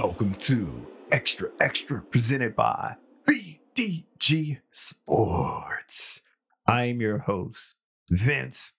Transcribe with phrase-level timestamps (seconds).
[0.00, 2.94] Welcome to Extra Extra presented by
[3.28, 6.20] VDG Sports.
[6.68, 7.74] I'm your host,
[8.08, 8.74] Vince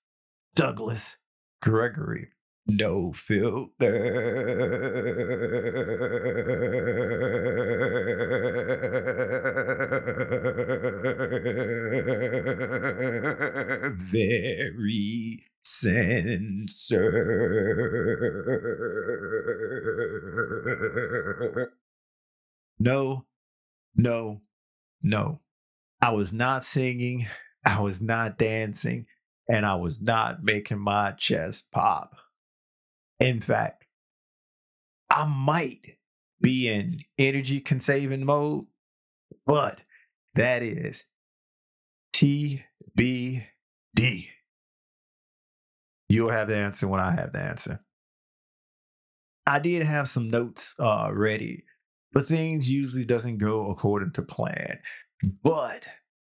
[0.55, 1.18] Douglas
[1.62, 2.30] Gregory.
[2.68, 3.73] No filter.
[14.13, 17.09] Very censor.
[22.80, 23.26] No,
[23.95, 24.41] no,
[25.02, 25.41] no.
[26.02, 27.27] I was not singing,
[27.66, 29.05] I was not dancing,
[29.49, 32.16] and I was not making my chest pop.
[33.20, 33.85] In fact,
[35.10, 35.98] I might
[36.41, 38.68] be in energy conserving mode,
[39.46, 39.82] but
[40.35, 41.05] that is
[42.13, 43.44] TBD.
[46.09, 47.79] You'll have the answer when I have the answer.
[49.46, 51.63] I did have some notes uh, ready,
[52.12, 54.80] but things usually doesn't go according to plan.
[55.43, 55.85] But,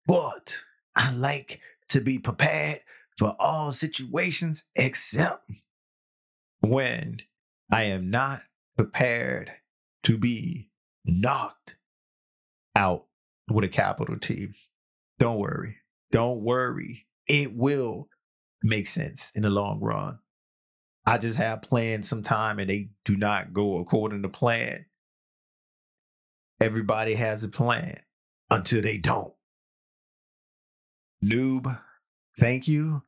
[0.06, 0.56] but
[0.96, 2.82] I like to be prepared
[3.18, 5.50] for all situations except
[6.60, 7.22] when
[7.72, 8.42] I am not
[8.78, 9.52] prepared
[10.04, 10.70] to be
[11.06, 11.78] knocked
[12.76, 13.06] out
[13.50, 14.50] with a capital T.
[15.20, 15.78] Don't worry.
[16.12, 17.08] Don't worry.
[17.28, 18.10] It will
[18.64, 20.20] make sense in the long run.
[21.06, 24.86] I just have plans sometime and they do not go according to plan.
[26.60, 28.00] Everybody has a plan
[28.50, 29.34] until they don't.
[31.26, 31.80] Noob,
[32.40, 33.04] thank you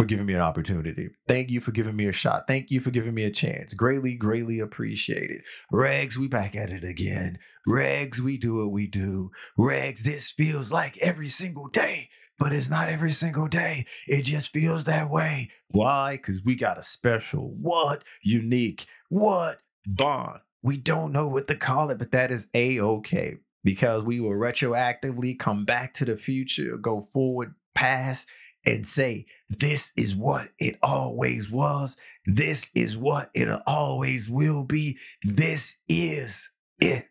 [0.00, 1.10] for giving me an opportunity.
[1.28, 2.46] Thank you for giving me a shot.
[2.46, 3.74] Thank you for giving me a chance.
[3.74, 5.42] Greatly, greatly appreciated.
[5.70, 7.38] Regs, we back at it again.
[7.68, 9.30] Regs, we do what we do.
[9.58, 12.08] Regs, this feels like every single day,
[12.40, 13.84] but it's not every single day.
[14.08, 15.50] It just feels that way.
[15.68, 16.16] Why?
[16.16, 20.40] Because we got a special, what, unique, what, bond.
[20.62, 24.30] We don't know what to call it, but that is a okay because we will
[24.30, 28.26] retroactively come back to the future, go forward, past,
[28.64, 31.96] and say, This is what it always was.
[32.24, 34.98] This is what it always will be.
[35.22, 36.48] This is
[36.78, 37.06] it.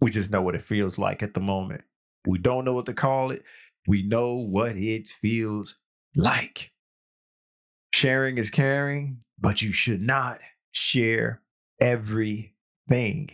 [0.00, 1.82] We just know what it feels like at the moment.
[2.26, 3.42] We don't know what to call it.
[3.88, 5.78] We know what it feels
[6.14, 6.72] like.
[7.94, 10.40] Sharing is caring, but you should not
[10.72, 11.40] share
[11.80, 13.30] everything.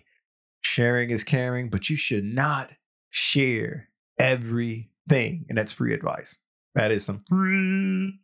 [0.60, 2.70] Sharing is caring, but you should not
[3.10, 5.44] share everything.
[5.48, 6.36] And that's free advice.
[6.76, 8.20] That is some free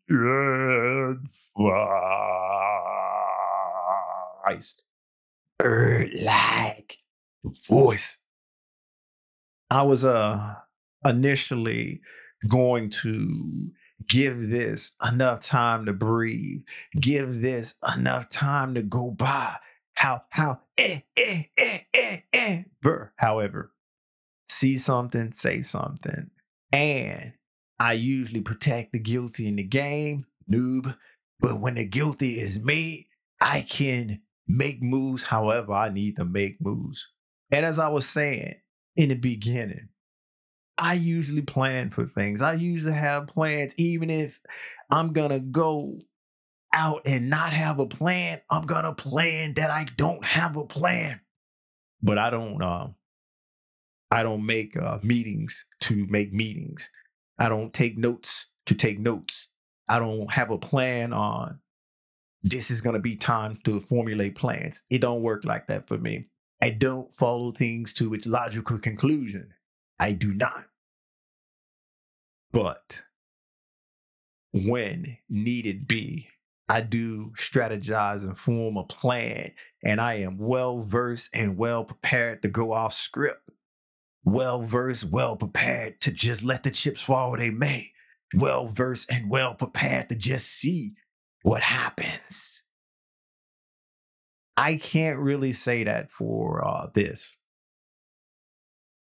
[4.49, 4.81] advice.
[5.59, 6.99] Bird like
[7.69, 8.19] voice.
[9.69, 10.55] I was uh
[11.05, 12.03] initially
[12.49, 13.71] going to
[14.09, 16.63] give this enough time to breathe,
[16.99, 19.57] give this enough time to go by.
[19.95, 22.63] How, how, eh, eh, eh, eh, eh.
[22.81, 23.13] Burr.
[23.17, 23.73] However,
[24.49, 26.31] see something, say something.
[26.73, 27.35] And
[27.79, 30.97] I usually protect the guilty in the game, noob.
[31.39, 33.09] But when the guilty is me,
[33.41, 37.09] I can make moves however I need to make moves.
[37.51, 38.57] And as I was saying
[38.97, 39.89] in the beginning,
[40.81, 42.43] I usually plan for things.
[42.43, 44.41] I usually have plans, even if
[44.91, 45.99] I'm gonna go
[46.73, 48.41] out and not have a plan.
[48.51, 51.21] I'm gonna plan that I don't have a plan.
[52.03, 52.63] But I don't.
[52.63, 52.95] Um,
[54.11, 56.91] I don't make uh, meetings to make meetings.
[57.39, 59.49] I don't take notes to take notes.
[59.89, 61.61] I don't have a plan on
[62.43, 64.85] this is going to be time to formulate plans.
[64.91, 66.29] It don't work like that for me.
[66.63, 69.53] I don't follow things to its logical conclusion.
[69.99, 70.65] I do not.
[72.53, 73.03] But
[74.53, 76.29] when needed be,
[76.69, 79.53] I do strategize and form a plan,
[79.83, 83.51] and I am well versed and well prepared to go off script.
[84.25, 87.93] Well versed, well prepared to just let the chips fall where they may,
[88.35, 90.95] well versed and well prepared to just see
[91.43, 92.63] what happens.
[94.57, 97.39] I can't really say that for uh, this.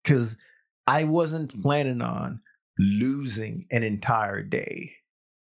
[0.03, 0.37] Because
[0.85, 2.41] I wasn't planning on
[2.77, 4.93] losing an entire day.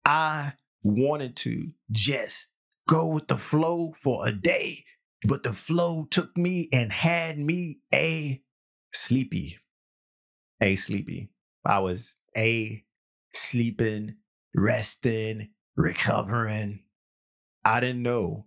[0.04, 2.48] I wanted to just
[2.88, 4.84] go with the flow for a day,
[5.24, 8.42] but the flow took me and had me a
[8.92, 9.58] sleepy.
[10.60, 11.30] A sleepy.
[11.64, 12.84] I was A
[13.34, 14.16] sleeping,
[14.54, 16.84] resting, recovering.
[17.64, 18.46] I didn't know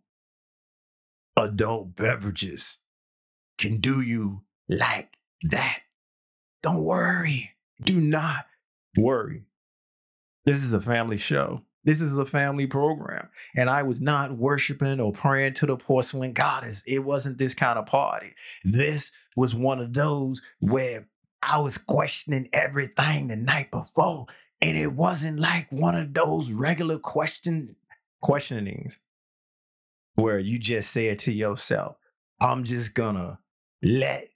[1.38, 2.78] adult beverages
[3.58, 5.82] can do you like that.
[6.64, 7.52] Don't worry.
[7.82, 8.46] Do not
[8.98, 9.44] worry.
[10.46, 11.64] This is a family show.
[11.84, 13.30] This is a family program.
[13.56, 16.84] And I was not worshiping or praying to the porcelain goddess.
[16.86, 18.34] It wasn't this kind of party.
[18.64, 21.08] This was one of those where
[21.42, 24.28] I was questioning everything the night before.
[24.62, 27.76] And it wasn't like one of those regular question
[28.22, 29.00] questionings
[30.16, 31.96] where you just said to yourself,
[32.40, 33.40] I'm just gonna
[33.82, 34.31] let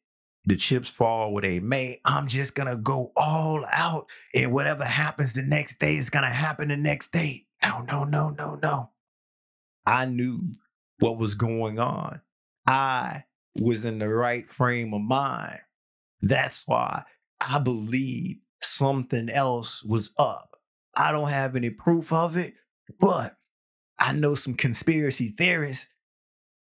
[0.45, 1.99] the chips fall where they may.
[2.05, 6.69] I'm just gonna go all out, and whatever happens the next day is gonna happen
[6.69, 7.45] the next day.
[7.63, 8.89] No, no, no, no, no.
[9.85, 10.41] I knew
[10.99, 12.21] what was going on.
[12.67, 13.23] I
[13.59, 15.61] was in the right frame of mind.
[16.21, 17.03] That's why
[17.39, 20.57] I believe something else was up.
[20.95, 22.53] I don't have any proof of it,
[22.99, 23.35] but
[23.99, 25.87] I know some conspiracy theorists,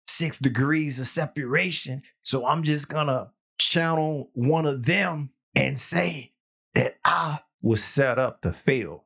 [0.08, 2.02] six degrees of separation.
[2.24, 6.34] So I'm just gonna channel one of them and say
[6.76, 9.06] that I was set up to fail.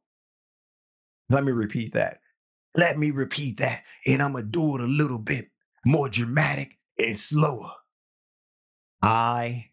[1.30, 2.20] Let me repeat that.
[2.76, 3.84] Let me repeat that.
[4.06, 5.50] And I'm gonna do it a little bit
[5.86, 7.72] more dramatic and slower.
[9.02, 9.72] I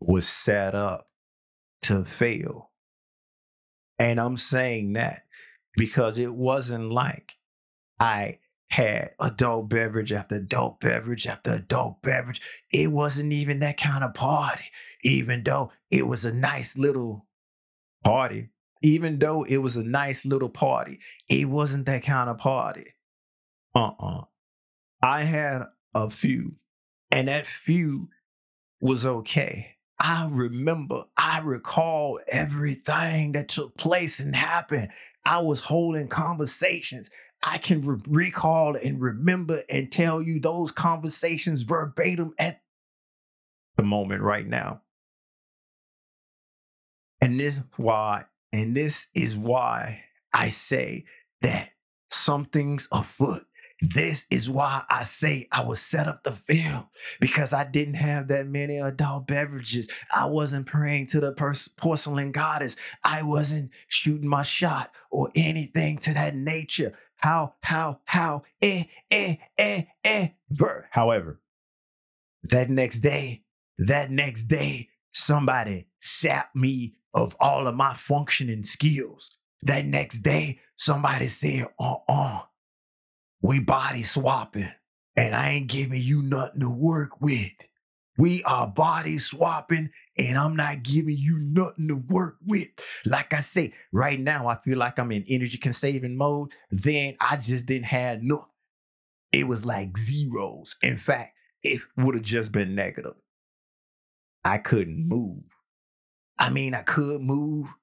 [0.00, 1.08] was set up
[1.82, 2.70] to fail.
[3.98, 5.24] And I'm saying that
[5.76, 7.32] because it wasn't like
[7.98, 8.38] I
[8.70, 12.40] had adult beverage after adult beverage after adult beverage.
[12.72, 14.64] It wasn't even that kind of party,
[15.02, 17.26] even though it was a nice little
[18.04, 18.50] party.
[18.82, 22.94] Even though it was a nice little party, it wasn't that kind of party.
[23.74, 24.22] Uh uh
[25.02, 25.64] I had
[25.94, 26.54] a few,
[27.10, 28.08] and that few
[28.80, 29.76] was okay.
[29.98, 34.88] I remember, I recall everything that took place and happened.
[35.26, 37.10] I was holding conversations.
[37.42, 42.60] I can re- recall and remember and tell you those conversations verbatim at
[43.76, 44.82] the moment right now.
[47.20, 50.02] And this why, and this is why
[50.32, 51.04] I say
[51.42, 51.70] that
[52.10, 53.46] something's afoot.
[53.82, 56.88] This is why I say I was set up the film
[57.18, 59.88] because I didn't have that many adult beverages.
[60.14, 61.32] I wasn't praying to the
[61.78, 62.76] porcelain goddess.
[63.02, 69.36] I wasn't shooting my shot or anything to that nature how, how, how, eh, eh,
[69.58, 70.88] eh, eh, ver.
[70.90, 71.40] However,
[72.44, 73.42] that next day,
[73.78, 79.36] that next day, somebody sapped me of all of my functioning skills.
[79.62, 82.40] That next day, somebody said, uh uh,
[83.42, 84.70] we body swapping,
[85.16, 87.52] and I ain't giving you nothing to work with.
[88.20, 89.88] We are body swapping,
[90.18, 92.68] and I'm not giving you nothing to work with.
[93.06, 96.52] Like I say, right now, I feel like I'm in energy conserving mode.
[96.70, 98.44] Then I just didn't have nothing.
[99.32, 100.76] It was like zeros.
[100.82, 103.14] In fact, it would have just been negative.
[104.44, 105.44] I couldn't move.
[106.38, 107.74] I mean, I could move.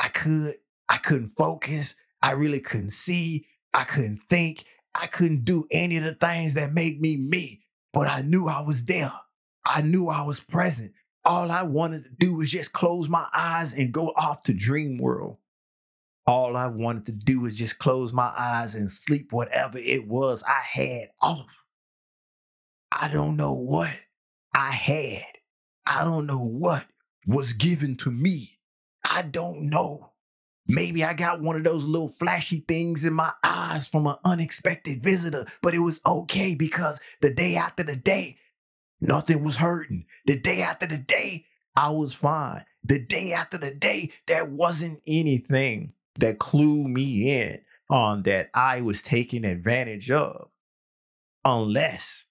[0.00, 0.54] I could.
[0.88, 1.96] I couldn't focus.
[2.22, 3.46] I really couldn't see.
[3.74, 4.64] I couldn't think.
[4.94, 7.60] I couldn't do any of the things that make me me.
[7.92, 9.12] But I knew I was there.
[9.64, 10.92] I knew I was present.
[11.24, 14.98] All I wanted to do was just close my eyes and go off to dream
[14.98, 15.38] world.
[16.26, 20.42] All I wanted to do was just close my eyes and sleep whatever it was
[20.42, 21.66] I had off.
[22.90, 23.92] I don't know what
[24.54, 25.24] I had.
[25.86, 26.84] I don't know what
[27.26, 28.58] was given to me.
[29.08, 30.12] I don't know.
[30.68, 35.02] Maybe I got one of those little flashy things in my eyes from an unexpected
[35.02, 38.38] visitor, but it was okay because the day after the day,
[39.02, 40.06] Nothing was hurting.
[40.26, 42.64] The day after the day, I was fine.
[42.84, 47.58] The day after the day, there wasn't anything that clued me in
[47.90, 50.50] on that I was taking advantage of.
[51.44, 52.26] Unless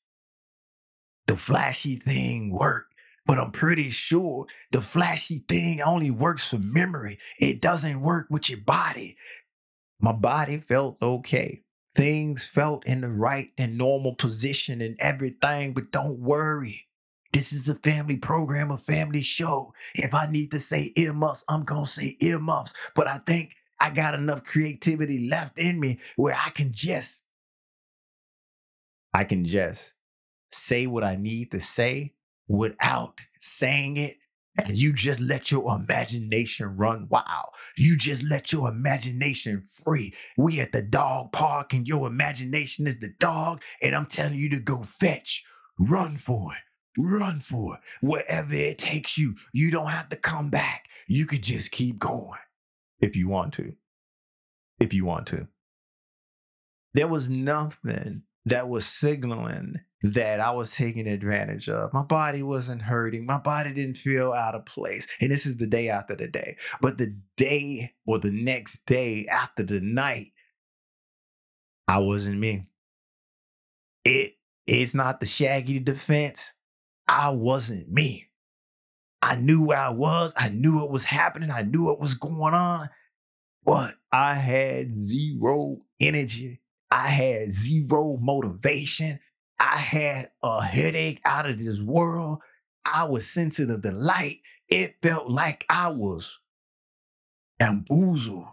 [1.27, 2.93] the flashy thing worked.
[3.25, 7.19] But I'm pretty sure the flashy thing only works for memory.
[7.37, 9.17] It doesn't work with your body.
[9.99, 11.63] My body felt okay
[11.95, 16.87] things felt in the right and normal position and everything, but don't worry.
[17.33, 19.73] This is a family program, a family show.
[19.95, 22.73] If I need to say earmuffs, I'm going to say earmuffs.
[22.93, 27.23] But I think I got enough creativity left in me where I can just,
[29.13, 29.93] I can just
[30.51, 32.13] say what I need to say
[32.47, 34.17] without saying it
[34.57, 37.49] and you just let your imagination run wild.
[37.77, 40.13] You just let your imagination free.
[40.37, 44.49] We at the dog park and your imagination is the dog, and I'm telling you
[44.49, 45.43] to go fetch,
[45.79, 47.01] run for it.
[47.01, 47.81] Run for it.
[48.01, 50.85] Wherever it takes you, you don't have to come back.
[51.07, 52.39] You could just keep going
[52.99, 53.73] if you want to.
[54.79, 55.47] If you want to.
[56.93, 61.93] There was nothing that was signaling that I was taking advantage of.
[61.93, 63.25] My body wasn't hurting.
[63.25, 65.07] My body didn't feel out of place.
[65.19, 66.57] And this is the day after the day.
[66.81, 70.31] But the day or the next day after the night,
[71.87, 72.67] I wasn't me.
[74.05, 74.33] It
[74.65, 76.53] it's not the shaggy defense.
[77.07, 78.29] I wasn't me.
[79.21, 80.33] I knew where I was.
[80.35, 81.51] I knew what was happening.
[81.51, 82.89] I knew what was going on.
[83.63, 86.60] But I had zero energy.
[86.91, 89.19] I had zero motivation.
[89.59, 92.41] I had a headache out of this world.
[92.85, 94.41] I was sensitive to light.
[94.67, 96.39] It felt like I was
[97.59, 98.47] bamboozled.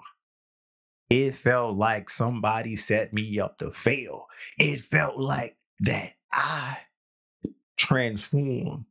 [1.11, 4.27] It felt like somebody set me up to fail.
[4.59, 6.79] It felt like that I
[7.77, 8.85] transformed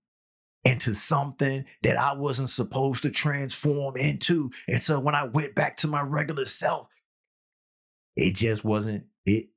[0.65, 4.51] into something that I wasn't supposed to transform into.
[4.67, 6.87] And so when I went back to my regular self,
[8.17, 9.47] it just wasn't it.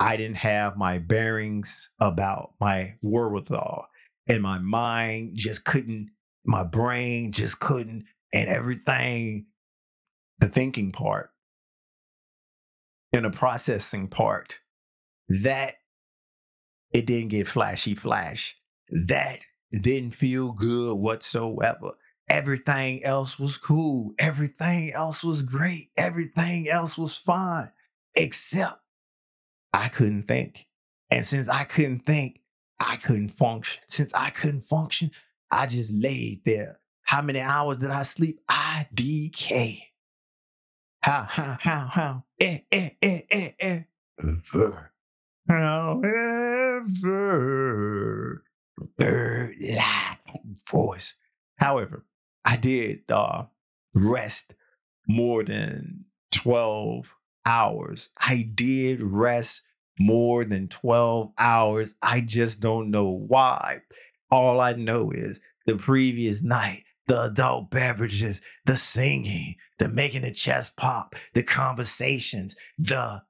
[0.00, 3.88] I didn't have my bearings about my wherewithal,
[4.28, 6.10] and my mind just couldn't,
[6.44, 9.46] my brain just couldn't, and everything,
[10.38, 11.30] the thinking part
[13.12, 14.60] and the processing part,
[15.28, 15.74] that
[16.92, 18.56] it didn't get flashy flash.
[18.90, 19.40] That
[19.72, 21.92] didn't feel good whatsoever.
[22.28, 24.12] Everything else was cool.
[24.18, 25.90] Everything else was great.
[25.96, 27.70] Everything else was fine,
[28.14, 28.80] except
[29.72, 30.66] I couldn't think.
[31.10, 32.40] And since I couldn't think,
[32.78, 33.82] I couldn't function.
[33.88, 35.10] Since I couldn't function,
[35.50, 36.80] I just laid there.
[37.02, 38.40] How many hours did I sleep?
[38.48, 39.82] I DK.
[41.00, 42.24] How, how, how, how?
[42.38, 43.80] Eh, eh, eh, eh, eh.
[44.20, 44.92] Ver.
[45.48, 46.84] However,
[48.98, 50.18] bird like
[50.70, 51.14] voice.
[51.56, 52.04] However,
[52.48, 53.44] I did uh,
[53.94, 54.54] rest
[55.06, 57.14] more than 12
[57.44, 58.08] hours.
[58.18, 59.60] I did rest
[60.00, 61.94] more than 12 hours.
[62.00, 63.82] I just don't know why.
[64.30, 70.32] All I know is the previous night, the adult beverages, the singing, the making the
[70.32, 73.24] chest pop, the conversations, the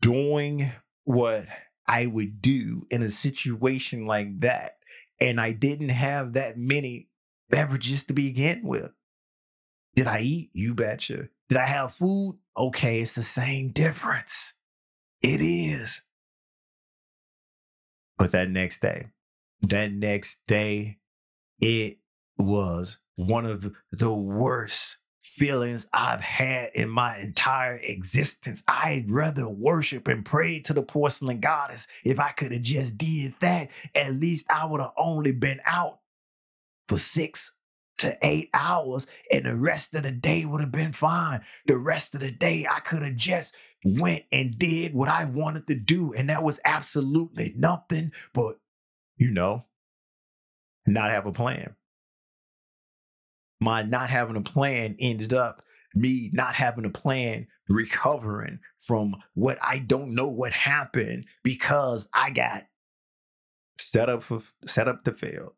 [0.00, 0.72] doing
[1.04, 1.46] what
[1.86, 4.78] I would do in a situation like that.
[5.20, 7.07] And I didn't have that many
[7.50, 8.90] beverages to begin with.
[9.94, 10.50] Did I eat?
[10.52, 11.28] You betcha.
[11.48, 12.38] Did I have food?
[12.56, 14.54] Okay, it's the same difference.
[15.22, 16.02] It is.
[18.16, 19.06] But that next day,
[19.62, 20.98] that next day,
[21.60, 21.98] it
[22.36, 28.62] was one of the worst feelings I've had in my entire existence.
[28.66, 31.86] I'd rather worship and pray to the porcelain goddess.
[32.04, 36.00] If I could have just did that, at least I would have only been out
[36.88, 37.52] for six
[37.98, 41.40] to eight hours, and the rest of the day would have been fine.
[41.66, 43.54] The rest of the day, I could have just
[43.84, 48.58] went and did what I wanted to do, and that was absolutely nothing but,
[49.16, 49.66] you know,
[50.86, 51.74] not have a plan
[53.60, 55.62] my not having a plan ended up
[55.94, 62.30] me not having a plan recovering from what I don't know what happened because I
[62.30, 62.64] got
[63.78, 65.54] set up for set up to fail.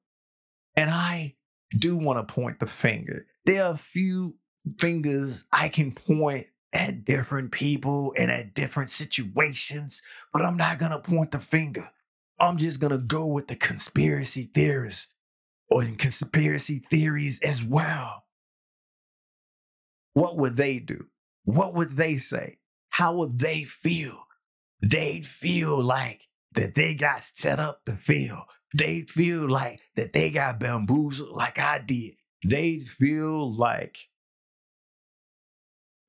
[0.81, 1.35] And I
[1.77, 3.27] do want to point the finger.
[3.45, 4.39] There are a few
[4.79, 10.01] fingers I can point at different people and at different situations,
[10.33, 11.91] but I'm not going to point the finger.
[12.39, 15.09] I'm just going to go with the conspiracy theorists
[15.69, 18.25] or conspiracy theories as well.
[20.15, 21.09] What would they do?
[21.45, 22.57] What would they say?
[22.89, 24.25] How would they feel?
[24.81, 28.47] They'd feel like that they got set up to fail.
[28.77, 32.15] They'd feel like that they got bamboozled like I did.
[32.45, 33.97] They'd feel like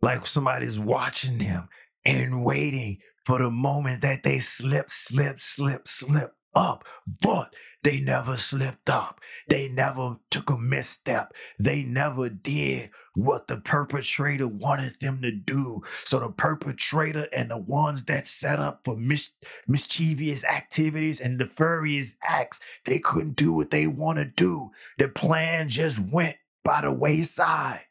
[0.01, 1.70] like somebody's watching them
[2.06, 6.84] and waiting for the moment that they slip, slip, slip, slip up.
[7.22, 9.19] But they never slipped up.
[9.47, 11.33] They never took a misstep.
[11.59, 15.81] They never did what the perpetrator wanted them to do.
[16.05, 19.31] So the perpetrator and the ones that set up for mis-
[19.67, 24.71] mischievous activities and nefarious acts, they couldn't do what they want to do.
[24.97, 27.81] The plan just went by the wayside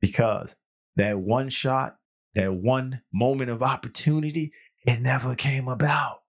[0.00, 0.54] because
[0.96, 1.96] that one shot,
[2.34, 4.52] that one moment of opportunity,
[4.86, 6.22] it never came about.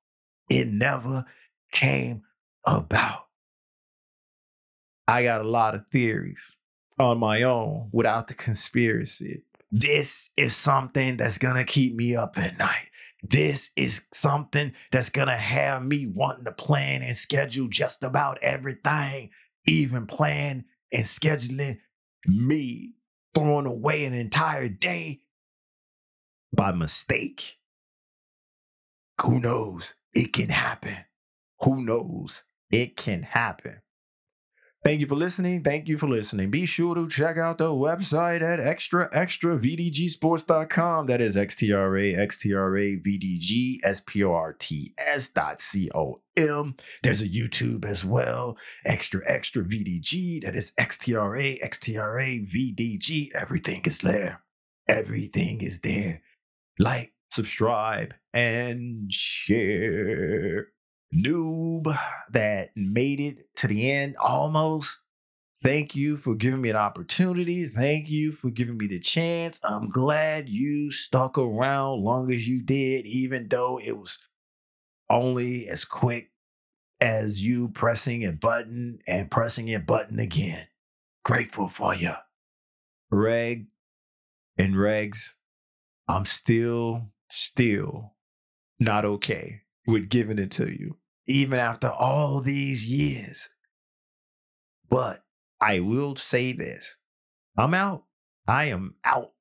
[0.49, 1.25] It never
[1.71, 2.23] came
[2.65, 3.27] about.
[5.07, 6.55] I got a lot of theories
[6.97, 9.43] on my own without the conspiracy.
[9.71, 12.87] This is something that's going to keep me up at night.
[13.23, 18.37] This is something that's going to have me wanting to plan and schedule just about
[18.41, 19.29] everything,
[19.65, 21.79] even plan and scheduling
[22.27, 22.93] me
[23.33, 25.21] throwing away an entire day
[26.55, 27.57] by mistake.
[29.21, 29.95] Who knows?
[30.13, 30.97] It can happen.
[31.61, 32.43] Who knows?
[32.73, 33.81] It can happen.
[34.83, 35.63] Thank you for listening.
[35.63, 36.49] Thank you for listening.
[36.49, 39.59] Be sure to check out the website at extra extra.
[39.59, 46.75] That is XTRA, XTRA, VDG, SPORTS dot C-O-M.
[47.03, 48.57] There's a YouTube as well.
[48.83, 50.41] Extra extra VDG.
[50.43, 53.29] That is XTRA, XTRA, VDG.
[53.35, 54.41] Everything is there.
[54.89, 56.23] Everything is there.
[56.79, 60.69] Like, subscribe, and share
[61.13, 61.97] noob
[62.31, 64.99] that made it to the end almost.
[65.63, 67.67] Thank you for giving me an opportunity.
[67.67, 69.61] Thank you for giving me the chance.
[69.63, 74.19] I'm glad you stuck around long as you did, even though it was
[75.09, 76.31] only as quick
[76.99, 80.67] as you pressing a button and pressing a button again.
[81.23, 82.13] Grateful for you.
[83.09, 83.67] Reg
[84.57, 85.33] and Regs,
[86.09, 88.15] I'm still, still
[88.79, 93.49] not okay with giving it to you even after all these years.
[94.89, 95.23] But
[95.61, 96.97] I will say this
[97.57, 98.05] I'm out.
[98.47, 99.32] I am out.